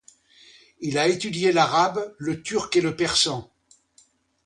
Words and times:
Il 0.79 0.97
a 0.97 1.07
étudié 1.07 1.51
l'arabe, 1.51 2.15
le 2.17 2.41
turc 2.41 2.75
et 2.75 2.81
le 2.81 2.95
persan. 2.95 3.53